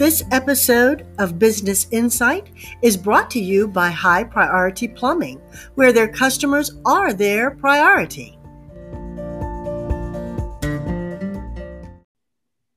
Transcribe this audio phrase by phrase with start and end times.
[0.00, 2.48] This episode of Business Insight
[2.80, 5.38] is brought to you by High Priority Plumbing,
[5.74, 8.38] where their customers are their priority.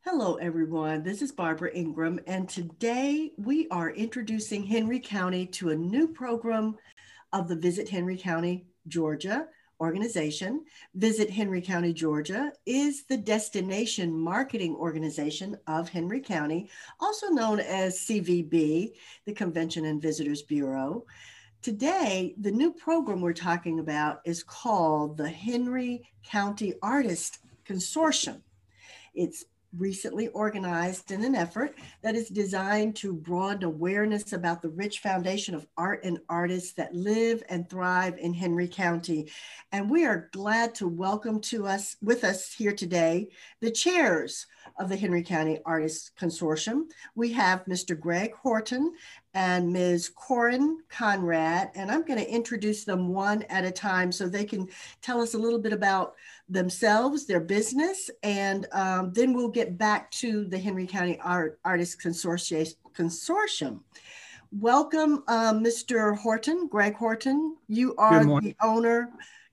[0.01, 1.01] Hello, everyone.
[1.01, 6.75] This is Barbara Ingram, and today we are introducing Henry County to a new program
[7.31, 9.47] of the Visit Henry County, Georgia
[9.79, 10.63] organization,
[10.95, 17.99] Visit Henry County, Georgia, is the destination marketing organization of Henry County, also known as
[17.99, 18.91] CVB,
[19.25, 21.05] the Convention and Visitors Bureau.
[21.62, 28.41] Today, the new program we're talking about is called the Henry County Artist Consortium.
[29.13, 29.45] It's
[29.77, 35.55] recently organized in an effort that is designed to broaden awareness about the rich foundation
[35.55, 39.30] of art and artists that live and thrive in Henry County.
[39.72, 43.30] And we are glad to welcome to us with us here today
[43.62, 44.46] the chairs
[44.77, 46.84] of the Henry County Artists Consortium.
[47.16, 47.99] We have Mr.
[47.99, 48.93] Greg Horton
[49.34, 50.10] and Ms.
[50.10, 54.68] Corin Conrad, and I'm going to introduce them one at a time so they can
[55.02, 56.15] tell us a little bit about
[56.49, 61.96] themselves, their business, and um, then we'll get back to the Henry County Art Artists
[61.96, 63.80] Consortium.
[64.52, 66.16] Welcome, uh, Mr.
[66.16, 67.57] Horton, Greg Horton.
[67.68, 69.09] You are the owner.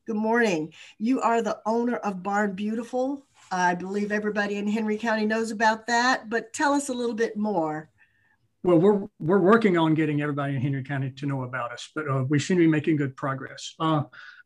[0.07, 0.75] Good morning.
[0.99, 3.25] You are the owner of Barn Beautiful.
[3.51, 7.37] I believe everybody in Henry County knows about that, but tell us a little bit
[7.37, 7.91] more.
[8.63, 12.09] Well, we're we're working on getting everybody in Henry County to know about us, but
[12.09, 13.75] uh, we seem to be making good progress.
[13.81, 14.03] Uh,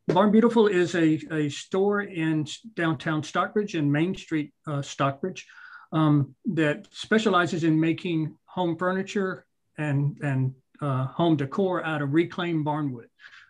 [0.06, 5.46] Barn Beautiful is a, a store in downtown Stockbridge and Main Street, uh, Stockbridge,
[5.92, 9.46] um, that specializes in making home furniture
[9.78, 13.08] and, and uh, home decor out of reclaimed barnwood.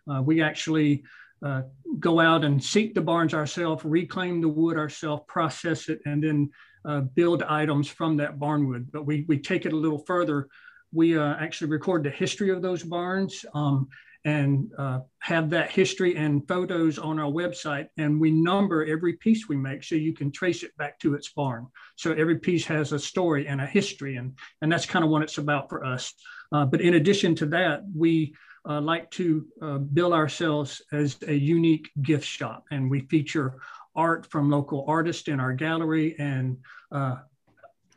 [0.09, 1.03] Uh, we actually
[1.45, 1.61] uh,
[1.99, 6.49] go out and seek the barns ourselves, reclaim the wood ourselves, process it, and then
[6.83, 8.87] uh, build items from that barnwood.
[8.91, 10.47] But we, we take it a little further.
[10.91, 13.45] We uh, actually record the history of those barns.
[13.53, 13.87] Um,
[14.25, 17.87] and uh, have that history and photos on our website.
[17.97, 21.29] And we number every piece we make so you can trace it back to its
[21.29, 21.67] barn.
[21.95, 25.21] So every piece has a story and a history, and, and that's kind of what
[25.21, 26.11] it's about for us.
[26.51, 28.33] Uh, but in addition to that, we
[28.67, 33.57] uh, like to uh, bill ourselves as a unique gift shop, and we feature
[33.95, 36.57] art from local artists in our gallery and
[36.91, 37.15] uh,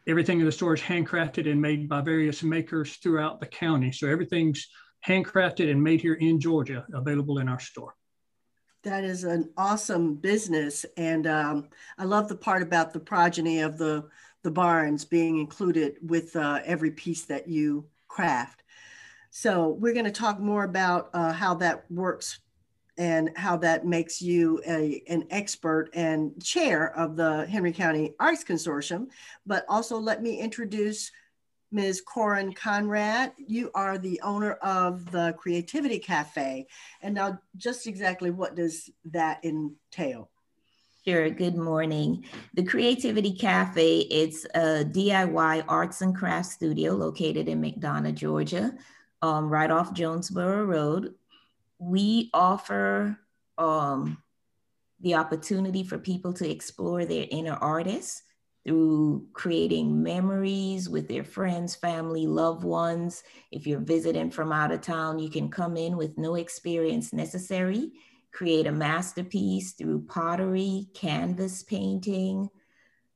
[0.07, 3.93] everything in the store is handcrafted and made by various makers throughout the county.
[3.93, 4.69] So everything's
[5.07, 7.95] handcrafted and made here in Georgia, available in our store.
[8.85, 10.87] That is an awesome business.
[10.97, 11.69] And um,
[11.99, 14.09] I love the part about the progeny of the,
[14.45, 18.63] the barns being included with uh, every piece that you craft.
[19.31, 22.41] So we're going to talk more about uh, how that works
[22.97, 28.43] and how that makes you a, an expert and chair of the Henry County Arts
[28.43, 29.07] Consortium.
[29.47, 31.13] But also let me introduce
[31.71, 32.01] Ms.
[32.01, 36.67] Corin Conrad, you are the owner of the Creativity Cafe.
[37.03, 40.31] And now, just exactly what does that entail?
[41.07, 41.31] Sure.
[41.31, 42.25] Good morning.
[42.55, 48.75] The Creativity Cafe, it's a DIY arts and crafts studio located in McDonough, Georgia,
[49.23, 51.15] um, right off Jonesboro Road.
[51.79, 53.19] We offer
[53.57, 54.23] um,
[55.01, 58.23] the opportunity for people to explore their inner artists
[58.65, 63.23] through creating memories with their friends, family, loved ones.
[63.51, 67.93] If you're visiting from out of town, you can come in with no experience necessary,
[68.33, 72.51] create a masterpiece through pottery, canvas painting,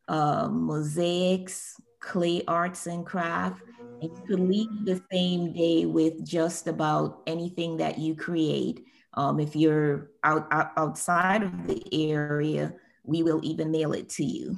[0.08, 3.62] uh, mosaics, clay arts and craft.
[4.02, 8.84] And you could leave the same day with just about anything that you create.
[9.14, 12.74] Um, if you're out, out outside of the area,
[13.04, 14.56] we will even mail it to you.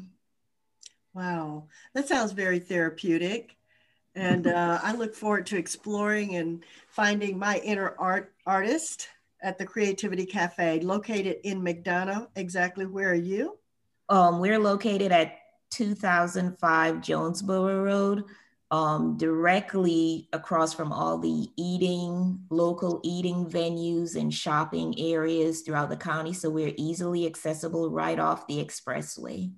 [1.12, 3.56] Wow, that sounds very therapeutic.
[4.14, 9.08] And uh, I look forward to exploring and finding my inner art artist
[9.42, 12.28] at the Creativity Cafe, located in McDonough.
[12.36, 13.58] Exactly where are you?
[14.08, 15.36] Um, we're located at
[15.70, 18.24] 2005 Jonesboro Road,
[18.70, 25.96] um, directly across from all the eating, local eating venues and shopping areas throughout the
[25.96, 26.32] county.
[26.32, 29.52] So we're easily accessible right off the expressway.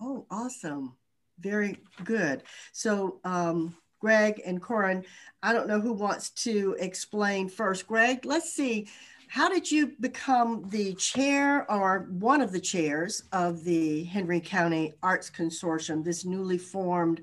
[0.00, 0.96] Oh, awesome.
[1.38, 2.42] Very good.
[2.72, 5.04] So, um, Greg and Corin,
[5.42, 7.86] I don't know who wants to explain first.
[7.86, 8.88] Greg, let's see.
[9.28, 14.94] How did you become the chair or one of the chairs of the Henry County
[15.02, 17.22] Arts Consortium, this newly formed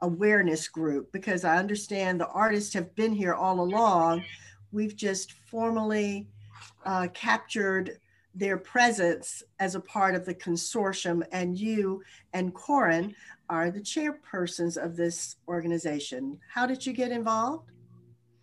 [0.00, 1.10] awareness group?
[1.12, 4.24] Because I understand the artists have been here all along.
[4.72, 6.28] We've just formally
[6.84, 7.98] uh, captured
[8.34, 12.02] their presence as a part of the consortium, and you
[12.32, 13.14] and Corin
[13.50, 16.38] are the chairpersons of this organization.
[16.52, 17.70] How did you get involved?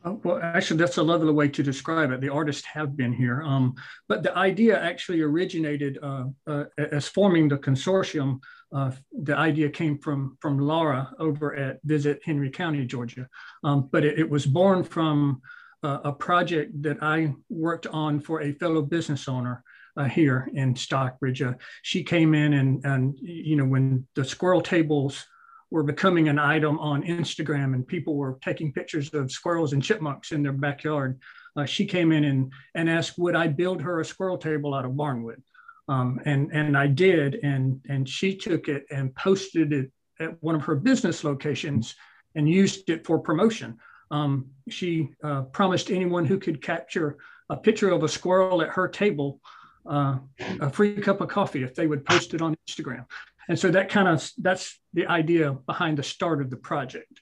[0.04, 2.22] Oh, well, actually, that's a lovely way to describe it.
[2.22, 3.74] The artists have been here, um,
[4.07, 8.40] but the idea actually originated uh, uh, as forming the consortium.
[8.75, 8.92] Uh,
[9.24, 13.30] the idea came from from Laura over at Visit Henry County, Georgia,
[13.63, 15.42] um, but it, it, was born from
[15.81, 19.63] uh, a project that I worked on for a fellow business owner
[19.95, 21.42] uh, here in Stockbridge.
[21.42, 25.25] Uh, she came in and and you know when the squirrel tables
[25.71, 30.31] were becoming an item on Instagram and people were taking pictures of squirrels and chipmunks
[30.31, 31.19] in their backyard.
[31.56, 34.86] Uh, she came in and, and asked, would I build her a squirrel table out
[34.86, 35.42] of barnwood?
[35.87, 37.35] Um, and, and I did.
[37.43, 41.95] And, and she took it and posted it at one of her business locations
[42.35, 43.77] and used it for promotion.
[44.11, 47.17] Um, she uh, promised anyone who could capture
[47.49, 49.39] a picture of a squirrel at her table
[49.87, 50.17] uh,
[50.61, 53.05] a free cup of coffee if they would post it on Instagram
[53.47, 57.21] and so that kind of that's the idea behind the start of the project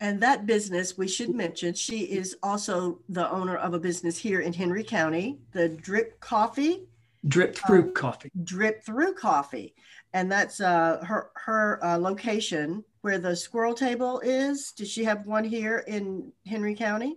[0.00, 4.40] and that business we should mention she is also the owner of a business here
[4.40, 6.84] in henry county the drip coffee
[7.28, 9.74] drip through um, coffee drip through coffee
[10.12, 15.26] and that's uh, her her uh, location where the squirrel table is does she have
[15.26, 17.16] one here in henry county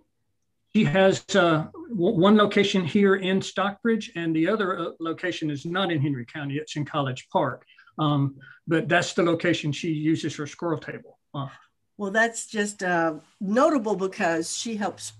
[0.76, 5.90] she has uh, one location here in Stockbridge, and the other uh, location is not
[5.90, 6.56] in Henry County.
[6.56, 7.64] It's in College Park.
[7.98, 8.36] Um,
[8.68, 11.18] but that's the location she uses her squirrel table.
[11.34, 11.48] Uh,
[11.96, 15.14] well, that's just uh, notable because she helps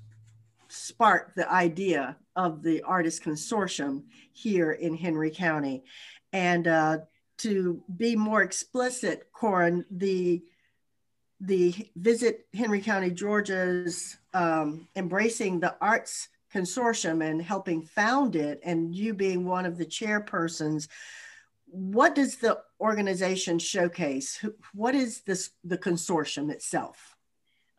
[0.87, 5.85] spark the idea of the Artist Consortium here in Henry County.
[6.33, 6.99] And uh,
[7.39, 10.43] to be more explicit, Corin, the
[11.41, 18.95] the Visit Henry County, Georgia's um, embracing the arts consortium and helping found it, and
[18.95, 20.89] you being one of the chairpersons
[21.67, 24.45] what does the organization showcase?
[24.73, 27.17] What is this the consortium itself?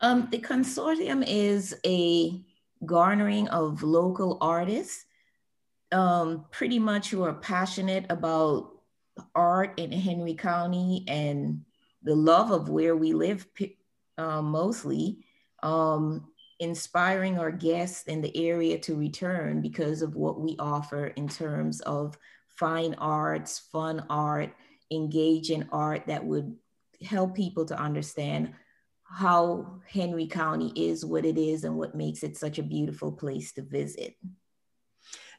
[0.02, 2.40] Um, the consortium is a
[2.86, 5.06] garnering of local artists,
[5.92, 8.72] um, pretty much who are passionate about
[9.34, 11.64] art in Henry County and
[12.04, 13.46] the love of where we live,
[14.18, 15.26] uh, mostly.
[15.64, 16.28] Um,
[16.60, 21.82] inspiring our guests in the area to return because of what we offer in terms
[21.82, 24.52] of fine arts, fun art,
[24.92, 26.56] engage in art that would
[27.04, 28.54] help people to understand
[29.10, 33.52] how Henry County is what it is and what makes it such a beautiful place
[33.54, 34.16] to visit.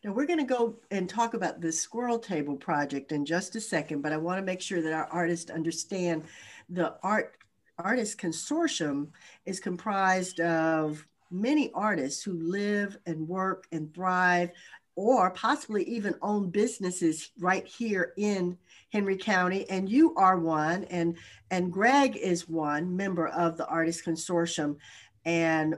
[0.04, 3.60] Now we're going to go and talk about the Squirrel Table project in just a
[3.60, 6.24] second, but I want to make sure that our artists understand
[6.68, 7.36] the art
[7.78, 9.08] artist consortium
[9.46, 14.50] is comprised of many artists who live and work and thrive
[14.96, 18.58] or possibly even own businesses right here in
[18.90, 19.68] Henry County.
[19.68, 21.16] And you are one, and
[21.50, 24.76] and Greg is one member of the Artist Consortium.
[25.24, 25.76] And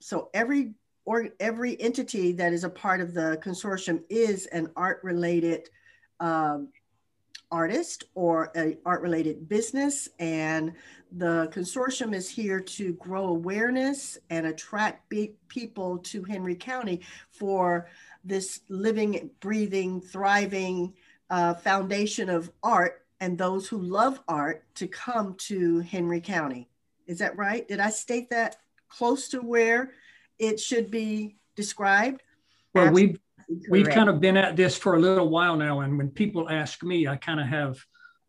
[0.00, 5.00] so every or every entity that is a part of the consortium is an art
[5.02, 5.68] related
[6.20, 6.68] um,
[7.50, 10.08] artist or an art related business.
[10.18, 10.72] And
[11.12, 17.88] the consortium is here to grow awareness and attract big people to Henry County for
[18.24, 20.94] this living, breathing, thriving
[21.32, 26.68] uh, foundation of art and those who love art to come to Henry County.
[27.06, 27.66] Is that right?
[27.66, 28.56] Did I state that
[28.88, 29.92] close to where
[30.38, 32.22] it should be described?
[32.74, 33.18] Well, we've
[33.70, 36.82] we've kind of been at this for a little while now, and when people ask
[36.82, 37.78] me, I kind of have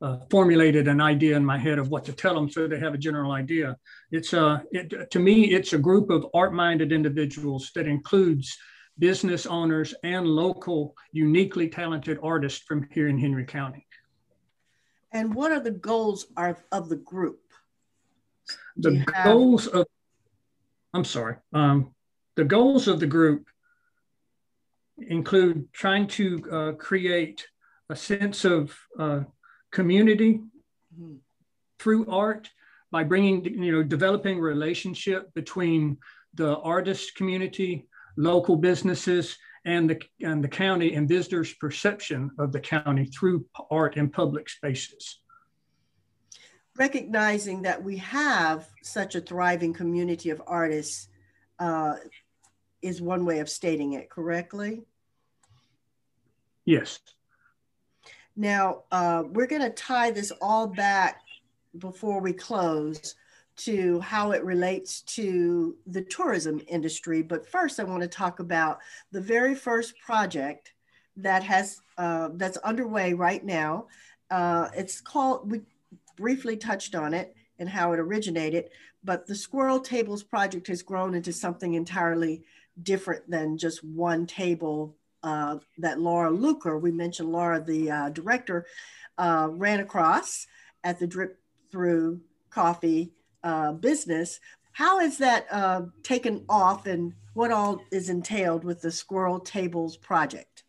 [0.02, 2.94] uh, formulated an idea in my head of what to tell them, so they have
[2.94, 3.78] a general idea.
[4.12, 8.58] It's a uh, it, to me, it's a group of art-minded individuals that includes
[9.00, 13.88] business owners, and local uniquely talented artists from here in Henry County.
[15.12, 17.40] And what are the goals are, of the group?
[18.78, 19.26] The have...
[19.26, 19.86] goals of,
[20.94, 21.94] I'm sorry, um,
[22.36, 23.48] the goals of the group
[24.98, 27.48] include trying to uh, create
[27.90, 29.22] a sense of uh,
[29.72, 30.42] community
[31.00, 31.16] mm-hmm.
[31.80, 32.50] through art
[32.92, 35.98] by bringing, you know, developing relationship between
[36.36, 42.60] the artist community, local businesses and the, and the county and visitors' perception of the
[42.60, 45.20] county through art in public spaces.
[46.76, 51.08] Recognizing that we have such a thriving community of artists
[51.60, 51.96] uh,
[52.82, 54.84] is one way of stating it correctly.
[56.66, 57.00] Yes.
[58.36, 61.22] Now, uh, we're going to tie this all back
[61.78, 63.16] before we close
[63.56, 67.22] to how it relates to the tourism industry.
[67.22, 68.80] But first, I want to talk about
[69.12, 70.74] the very first project
[71.18, 73.88] that has uh, that's underway right now.
[74.32, 75.52] Uh, it's called.
[75.52, 75.62] We
[76.18, 78.70] briefly touched on it and how it originated,
[79.04, 82.44] but the Squirrel Tables project has grown into something entirely
[82.82, 88.66] different than just one table uh, that Laura Luker, we mentioned Laura, the uh, director,
[89.18, 90.48] uh, ran across
[90.84, 91.40] at the Drip
[91.72, 92.20] Through
[92.50, 93.12] Coffee
[93.44, 94.40] uh, business.
[94.72, 99.98] How has that uh, taken off and what all is entailed with the Squirrel Tables
[99.98, 100.64] project?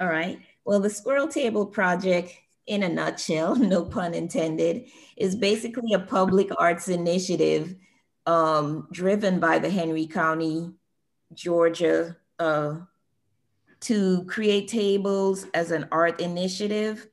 [0.00, 0.38] All right.
[0.64, 2.32] Well, the Squirrel Table project,
[2.66, 4.86] in a nutshell, no pun intended,
[5.16, 7.74] is basically a public arts initiative
[8.26, 10.70] um, driven by the Henry County,
[11.34, 12.76] Georgia uh,
[13.80, 17.08] to create tables as an art initiative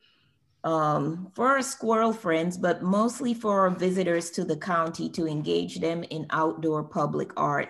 [0.65, 5.79] um, for our squirrel friends, but mostly for our visitors to the county to engage
[5.79, 7.69] them in outdoor public art.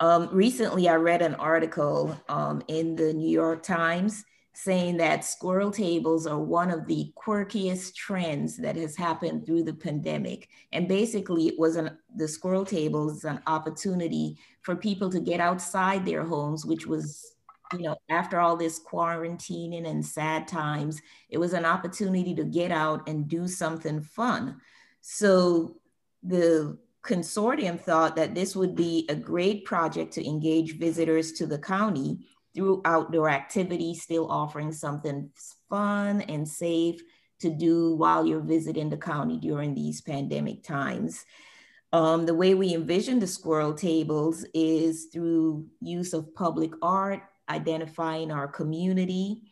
[0.00, 5.70] Um, recently, I read an article um, in the New York Times saying that squirrel
[5.70, 10.48] tables are one of the quirkiest trends that has happened through the pandemic.
[10.72, 16.04] And basically, it was an, the squirrel tables an opportunity for people to get outside
[16.04, 17.36] their homes, which was
[17.72, 22.70] you know, after all this quarantining and sad times, it was an opportunity to get
[22.70, 24.60] out and do something fun.
[25.00, 25.76] So
[26.22, 31.58] the consortium thought that this would be a great project to engage visitors to the
[31.58, 35.30] county through outdoor activities, still offering something
[35.68, 37.00] fun and safe
[37.40, 41.24] to do while you're visiting the county during these pandemic times.
[41.92, 48.30] Um, the way we envision the squirrel tables is through use of public art, identifying
[48.30, 49.42] our community,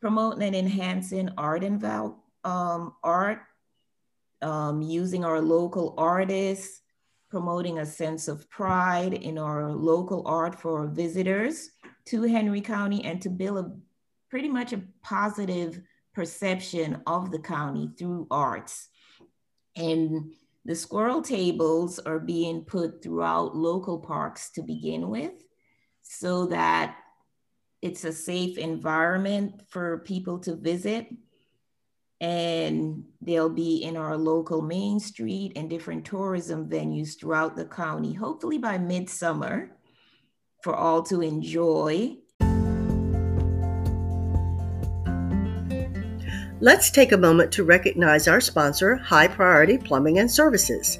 [0.00, 3.40] promoting and enhancing art and val- um, art,
[4.42, 6.80] um, using our local artists,
[7.30, 11.70] promoting a sense of pride in our local art for visitors
[12.06, 13.70] to Henry County and to build a
[14.30, 15.80] pretty much a positive
[16.14, 18.88] perception of the county through arts.
[19.76, 20.32] And
[20.64, 25.32] the squirrel tables are being put throughout local parks to begin with
[26.02, 26.96] so that
[27.80, 31.06] it's a safe environment for people to visit.
[32.20, 38.12] And they'll be in our local Main Street and different tourism venues throughout the county,
[38.12, 39.70] hopefully by midsummer
[40.62, 42.16] for all to enjoy.
[46.60, 50.98] Let's take a moment to recognize our sponsor, High Priority Plumbing and Services.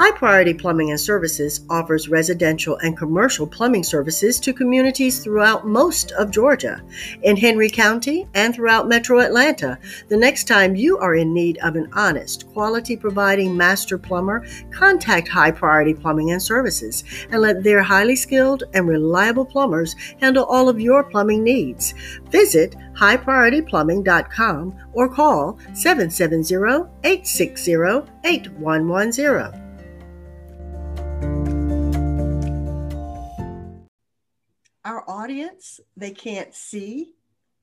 [0.00, 6.12] High Priority Plumbing and Services offers residential and commercial plumbing services to communities throughout most
[6.12, 6.80] of Georgia,
[7.22, 9.76] in Henry County, and throughout Metro Atlanta.
[10.08, 15.26] The next time you are in need of an honest, quality providing master plumber, contact
[15.26, 17.02] High Priority Plumbing and Services
[17.32, 21.92] and let their highly skilled and reliable plumbers handle all of your plumbing needs.
[22.30, 27.72] Visit highpriorityplumbing.com or call 770 860
[28.24, 29.67] 8110.
[34.88, 37.12] Our audience, they can't see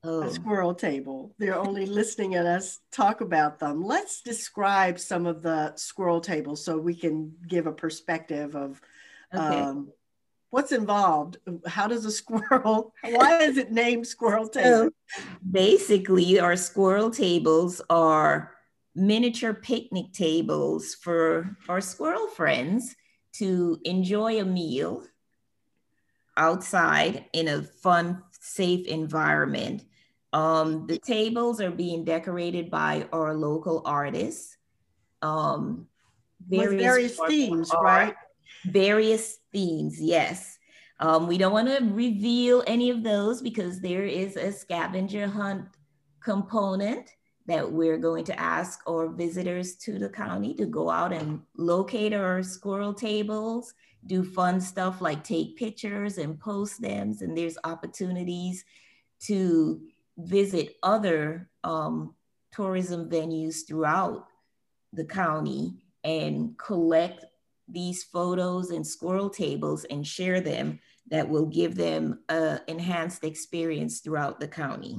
[0.04, 0.24] oh.
[0.24, 1.34] a squirrel table.
[1.40, 3.84] They're only listening at us talk about them.
[3.84, 8.80] Let's describe some of the squirrel tables so we can give a perspective of
[9.34, 9.44] okay.
[9.44, 9.90] um,
[10.52, 11.38] what's involved.
[11.66, 14.92] How does a squirrel, why is it named squirrel table?
[15.08, 18.52] So basically, our squirrel tables are
[18.94, 22.96] miniature picnic tables for our squirrel friends
[23.34, 25.04] to enjoy a meal
[26.38, 29.86] outside in a fun, safe environment.
[30.34, 34.58] Um, the tables are being decorated by our local artists.
[35.22, 35.88] Um,
[36.48, 38.16] various, With various themes, art, right?
[38.66, 40.58] Various themes, yes.
[41.00, 45.66] Um, we don't want to reveal any of those because there is a scavenger hunt
[46.22, 47.10] component
[47.48, 52.14] that we're going to ask our visitors to the county to go out and locate
[52.14, 53.74] our squirrel tables
[54.06, 57.16] do fun stuff like take pictures and post them.
[57.22, 58.64] And there's opportunities
[59.22, 59.82] to
[60.18, 62.14] visit other um,
[62.52, 64.28] tourism venues throughout
[64.94, 67.26] the county and collect
[67.68, 74.00] these photos and squirrel tables and share them that will give them an enhanced experience
[74.00, 74.98] throughout the county.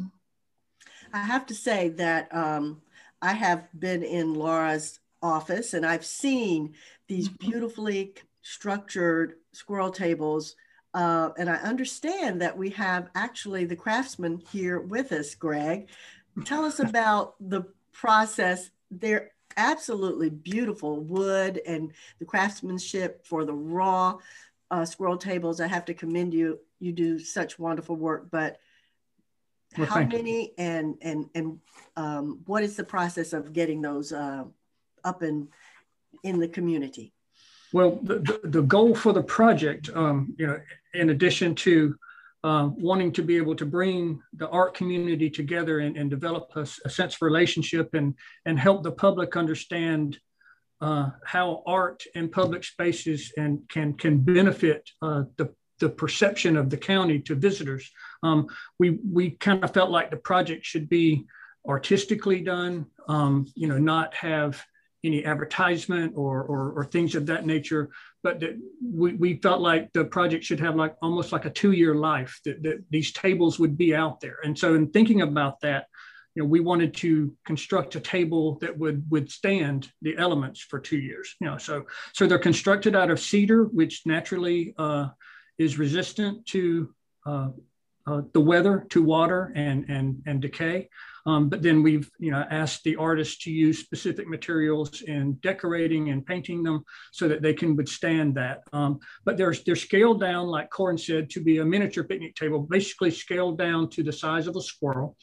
[1.12, 2.82] I have to say that um,
[3.22, 6.74] I have been in Laura's office and I've seen
[7.08, 7.50] these mm-hmm.
[7.50, 8.14] beautifully
[8.46, 10.54] structured squirrel tables.
[10.94, 15.88] Uh, and I understand that we have actually the craftsman here with us, Greg.
[16.44, 18.70] Tell us about the process.
[18.90, 24.18] They're absolutely beautiful wood and the craftsmanship for the raw
[24.70, 25.60] uh, squirrel tables.
[25.60, 26.60] I have to commend you.
[26.78, 28.58] You do such wonderful work, but
[29.76, 30.48] well, how many you.
[30.56, 31.58] and and and
[31.96, 34.44] um, what is the process of getting those uh,
[35.02, 35.48] up and
[36.22, 37.12] in the community?
[37.76, 40.58] Well, the, the, goal for the project, um, you know,
[40.94, 41.94] in addition to
[42.42, 46.66] uh, wanting to be able to bring the art community together and, and develop a,
[46.86, 48.14] a, sense of relationship and,
[48.46, 50.18] and help the public understand
[50.80, 56.70] uh, how art in public spaces and can, can benefit uh, the, the perception of
[56.70, 57.90] the county to visitors.
[58.22, 58.46] Um,
[58.78, 61.26] we, we kind of felt like the project should be
[61.68, 64.64] artistically done, um, you know, not have
[65.06, 67.90] any advertisement or, or, or, things of that nature.
[68.22, 71.94] But that we, we felt like the project should have like almost like a two-year
[71.94, 74.38] life that, that these tables would be out there.
[74.44, 75.86] And so in thinking about that,
[76.34, 80.98] you know, we wanted to construct a table that would withstand the elements for two
[80.98, 81.34] years.
[81.40, 85.08] You know, so so they're constructed out of cedar, which naturally uh,
[85.58, 86.94] is resistant to
[87.24, 87.48] uh,
[88.06, 90.88] uh, the weather, to water and and and decay.
[91.26, 96.10] Um, but then we've you know asked the artists to use specific materials in decorating
[96.10, 98.62] and painting them so that they can withstand that.
[98.72, 102.60] Um, but they're, they're scaled down, like Corin said, to be a miniature picnic table,
[102.60, 105.16] basically scaled down to the size of a squirrel.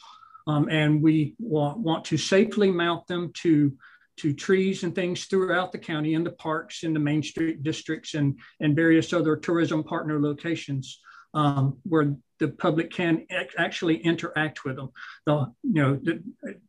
[0.46, 3.74] Um, and we want, want to safely mount them to
[4.16, 8.14] to trees and things throughout the county in the parks in the main street districts
[8.14, 11.00] and and various other tourism partner locations
[11.34, 13.26] um, where the public can
[13.58, 14.90] actually interact with them.
[15.26, 16.22] The, you know, that,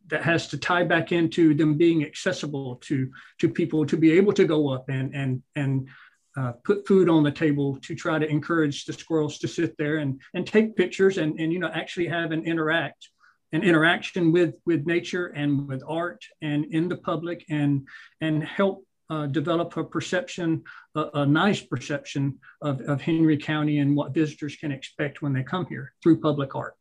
[0.06, 4.32] that has to tie back into them being accessible to, to people to be able
[4.34, 5.88] to go up and, and, and
[6.36, 9.96] uh, put food on the table to try to encourage the squirrels to sit there
[9.96, 13.08] and, and take pictures and, and, you know, actually have an interact
[13.52, 17.86] an interaction with, with nature and with art and in the public and,
[18.20, 20.62] and help uh, develop a perception,
[20.94, 25.42] a, a, nice perception of, of Henry County and what visitors can expect when they
[25.42, 26.74] come here through public art.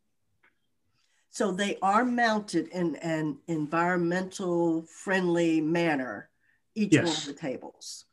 [1.29, 6.29] So they are mounted in an environmental friendly manner,
[6.75, 7.05] each yes.
[7.05, 8.05] one of the tables.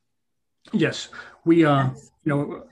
[0.73, 1.09] Yes,
[1.45, 2.11] we, uh, yes.
[2.25, 2.65] you know,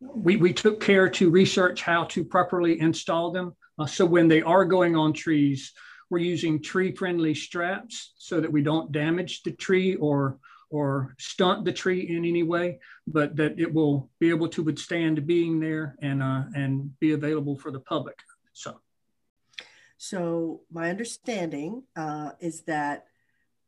[0.00, 3.54] we, we took care to research how to properly install them.
[3.78, 5.72] Uh, so when they are going on trees,
[6.08, 10.38] we're using tree friendly straps so that we don't damage the tree or
[10.70, 15.26] or stunt the tree in any way, but that it will be able to withstand
[15.26, 18.16] being there and uh, and be available for the public.
[18.52, 18.80] So,
[19.98, 23.06] so my understanding uh, is that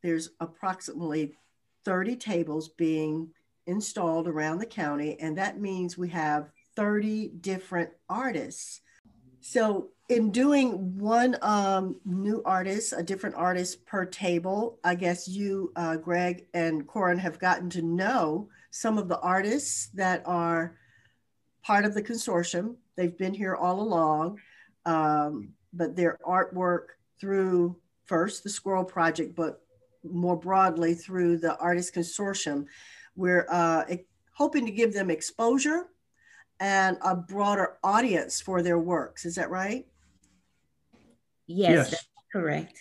[0.01, 1.35] there's approximately
[1.85, 3.29] 30 tables being
[3.67, 8.81] installed around the county, and that means we have 30 different artists.
[9.41, 15.71] So in doing one um, new artist, a different artist per table, I guess you,
[15.75, 20.77] uh, Greg and Corin, have gotten to know some of the artists that are
[21.63, 22.75] part of the consortium.
[22.95, 24.39] They've been here all along,
[24.85, 29.61] um, but their artwork through first the Squirrel Project, but
[30.03, 32.65] more broadly through the Artist Consortium.
[33.15, 33.85] We're uh,
[34.33, 35.87] hoping to give them exposure
[36.59, 39.25] and a broader audience for their works.
[39.25, 39.87] Is that right?
[41.47, 42.05] Yes, yes.
[42.31, 42.77] correct.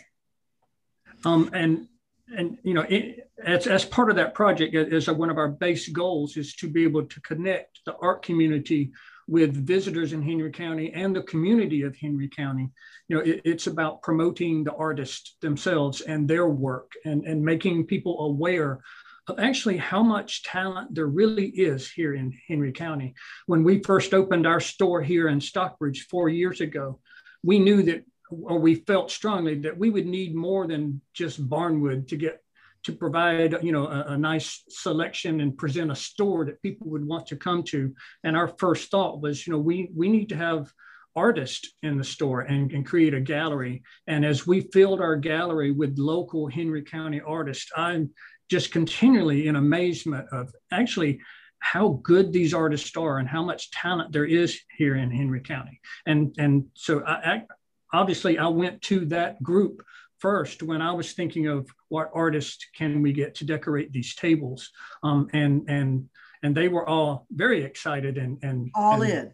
[1.25, 1.89] Um, and
[2.37, 5.89] and you know, it, as as part of that project, as one of our base
[5.89, 8.93] goals is to be able to connect the art community
[9.29, 12.71] with visitors in Henry County and the community of Henry County.
[13.09, 17.87] You know, it, it's about promoting the artists themselves and their work and, and making
[17.87, 18.81] people aware
[19.29, 23.15] of actually how much talent there really is here in Henry County.
[23.47, 26.99] When we first opened our store here in Stockbridge four years ago,
[27.45, 28.05] we knew that
[28.45, 32.43] or we felt strongly that we would need more than just barnwood to get
[32.85, 37.07] to provide you know a, a, nice selection and present a store that people would
[37.07, 37.95] want to come to.
[38.25, 40.73] And our first thought was you know we we need to have
[41.15, 43.83] artists in the store and, and create a gallery.
[44.07, 48.11] And as we filled our gallery with local henry county artists i'm
[48.51, 51.21] just continually in amazement of actually
[51.61, 55.81] how good these artists are and how much talent there is here in henry county.
[56.07, 57.45] And and so I,
[57.93, 59.83] obviously I went to that group
[60.19, 64.71] first when I was thinking of what artists can we get to decorate these tables.
[65.03, 66.09] Um, and and
[66.43, 69.33] and they were all very excited and and all and, in.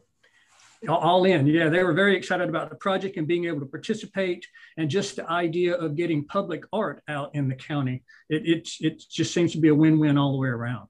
[0.88, 1.68] All in, yeah.
[1.68, 5.28] They were very excited about the project and being able to participate, and just the
[5.28, 8.04] idea of getting public art out in the county.
[8.30, 10.88] It it, it just seems to be a win-win all the way around.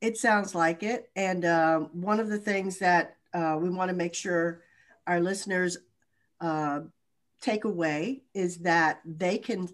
[0.00, 1.10] It sounds like it.
[1.14, 4.64] And um, one of the things that uh, we want to make sure
[5.06, 5.78] our listeners
[6.42, 6.80] uh,
[7.42, 9.68] takeaway is that they can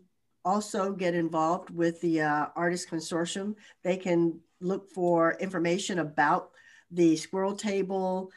[0.44, 3.56] also get involved with the uh, Artist Consortium.
[3.82, 6.50] They can look for information about
[6.90, 8.30] the squirrel table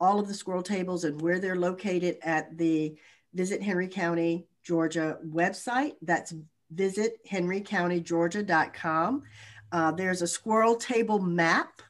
[0.00, 2.96] all of the squirrel tables and where they're located at the
[3.34, 5.94] Visit Henry County, Georgia website.
[6.02, 6.34] That's
[6.70, 9.22] visit henrycountygeorgia.com.
[9.70, 11.82] Uh, there's a squirrel table map.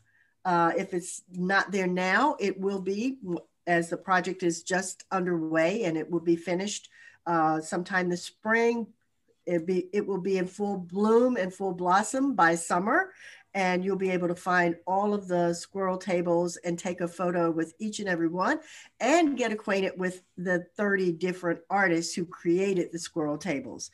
[0.45, 3.19] Uh, if it's not there now, it will be
[3.69, 6.89] as the project is just underway and it will be finished
[7.27, 8.87] uh, sometime this spring.
[9.47, 13.13] It, be, it will be in full bloom and full blossom by summer
[13.55, 17.51] and you'll be able to find all of the squirrel tables and take a photo
[17.51, 18.61] with each and every one
[19.01, 23.91] and get acquainted with the 30 different artists who created the squirrel tables.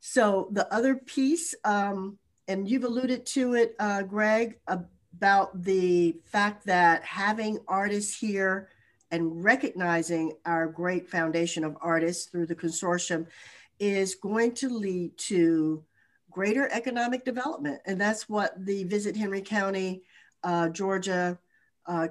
[0.00, 6.66] So the other piece, um, and you've alluded to it, uh, Greg, about the fact
[6.66, 8.70] that having artists here
[9.10, 13.26] and recognizing our great foundation of artists through the consortium
[13.78, 15.82] is going to lead to
[16.30, 17.80] greater economic development.
[17.86, 20.02] And that's what the Visit Henry County,
[20.44, 21.38] uh, Georgia
[21.86, 22.08] uh,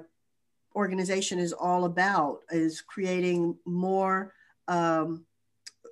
[0.76, 4.34] organization is all about, is creating more,
[4.68, 5.24] um,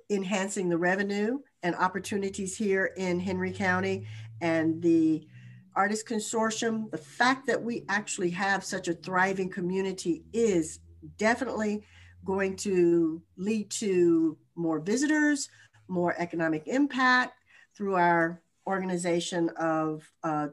[0.09, 4.05] enhancing the revenue and opportunities here in Henry County.
[4.41, 5.27] And the
[5.75, 10.79] Artist Consortium, the fact that we actually have such a thriving community is
[11.17, 11.83] definitely
[12.25, 15.49] going to lead to more visitors,
[15.87, 17.33] more economic impact,
[17.75, 20.47] through our organization of uh,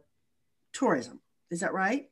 [0.73, 1.21] tourism.
[1.51, 2.09] Is that right?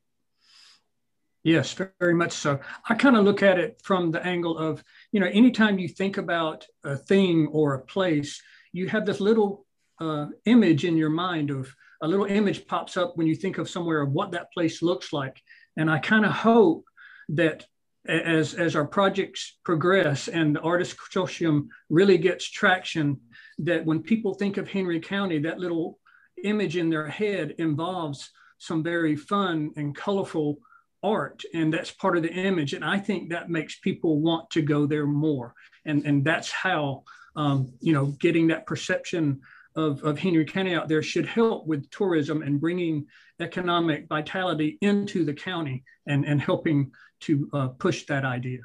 [1.45, 2.59] Yes, very much so.
[2.89, 6.17] I kind of look at it from the angle of, you know, anytime you think
[6.17, 8.41] about a thing or a place,
[8.73, 9.67] you have this little
[10.01, 13.69] uh, image in your mind of a little image pops up when you think of
[13.69, 15.41] somewhere of what that place looks like.
[15.77, 16.85] And I kind of hope
[17.31, 17.67] that
[18.07, 23.19] as, as our projects progress and the Artist Consortium really gets traction,
[23.59, 25.99] that when people think of Henry County, that little
[26.43, 30.59] image in their head involves some very fun and colorful
[31.03, 34.63] art and that's part of the image and i think that makes people want to
[34.63, 35.55] go there more.
[35.85, 37.05] And and that's how
[37.37, 39.43] um, you know getting that perception
[39.77, 43.07] of, of henry county out there should help with tourism and bringing
[43.41, 48.61] economic vitality into the county and and helping to uh, push that idea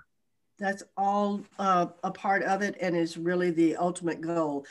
[0.59, 4.65] that's all uh, a part of it and is really the ultimate goal.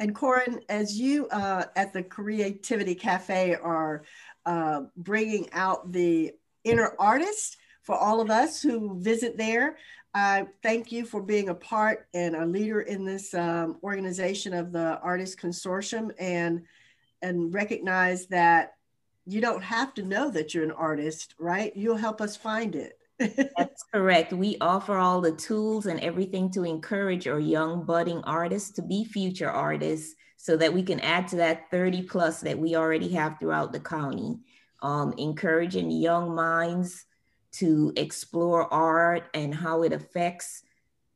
[0.00, 4.02] And Corin, as you uh, at the Creativity Cafe are
[4.44, 6.32] uh, bringing out the
[6.64, 9.76] inner artist for all of us who visit there,
[10.14, 14.72] I thank you for being a part and a leader in this um, organization of
[14.72, 16.62] the Artist Consortium and,
[17.22, 18.74] and recognize that
[19.28, 21.76] you don't have to know that you're an artist, right?
[21.76, 22.98] You'll help us find it.
[23.58, 24.32] That's correct.
[24.32, 29.04] We offer all the tools and everything to encourage our young budding artists to be
[29.04, 33.38] future artists so that we can add to that 30 plus that we already have
[33.38, 34.38] throughout the county.
[34.80, 37.04] Um, encouraging young minds
[37.52, 40.62] to explore art and how it affects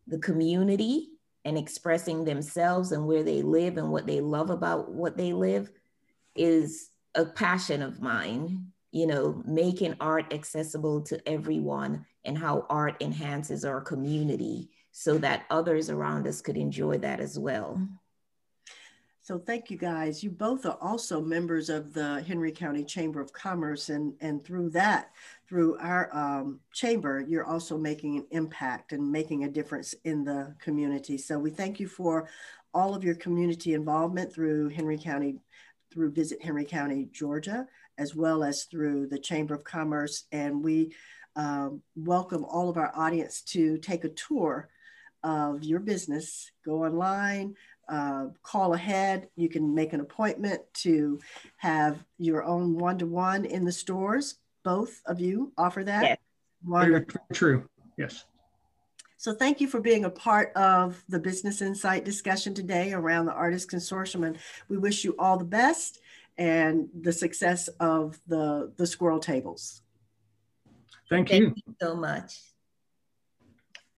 [0.06, 1.08] the community
[1.46, 5.70] and expressing themselves and where they live and what they love about what they live
[6.34, 12.94] is a passion of mine you know, making art accessible to everyone and how art
[13.00, 17.80] enhances our community so that others around us could enjoy that as well.
[19.22, 20.22] So thank you guys.
[20.22, 24.70] You both are also members of the Henry County Chamber of Commerce and, and through
[24.70, 25.12] that,
[25.48, 30.54] through our um, chamber, you're also making an impact and making a difference in the
[30.60, 31.16] community.
[31.16, 32.28] So we thank you for
[32.74, 35.38] all of your community involvement through Henry County,
[35.92, 37.66] through Visit Henry County, Georgia
[37.98, 40.24] as well as through the Chamber of Commerce.
[40.32, 40.94] And we
[41.36, 44.68] um, welcome all of our audience to take a tour
[45.22, 46.50] of your business.
[46.64, 47.54] Go online,
[47.88, 49.28] uh, call ahead.
[49.36, 51.20] You can make an appointment to
[51.58, 54.36] have your own one to one in the stores.
[54.64, 56.02] Both of you offer that.
[56.02, 56.18] Yes.
[56.64, 57.68] Very true.
[57.96, 58.24] Yes.
[59.22, 63.32] So thank you for being a part of the Business Insight discussion today around the
[63.32, 64.26] Artist Consortium.
[64.26, 64.36] And
[64.68, 66.00] we wish you all the best
[66.38, 69.82] and the success of the, the squirrel tables.
[71.08, 71.50] Thank you.
[71.54, 72.40] Thank you so much.